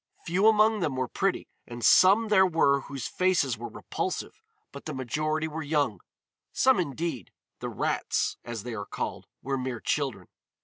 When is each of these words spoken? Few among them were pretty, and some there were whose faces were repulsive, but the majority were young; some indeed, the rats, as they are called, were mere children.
Few 0.25 0.47
among 0.47 0.79
them 0.79 0.95
were 0.95 1.07
pretty, 1.07 1.47
and 1.67 1.85
some 1.85 2.29
there 2.29 2.47
were 2.47 2.79
whose 2.81 3.05
faces 3.07 3.55
were 3.55 3.69
repulsive, 3.69 4.41
but 4.71 4.85
the 4.85 4.95
majority 4.95 5.47
were 5.47 5.61
young; 5.61 5.99
some 6.51 6.79
indeed, 6.79 7.31
the 7.59 7.69
rats, 7.69 8.35
as 8.43 8.63
they 8.63 8.73
are 8.73 8.87
called, 8.87 9.27
were 9.43 9.59
mere 9.59 9.79
children. 9.79 10.27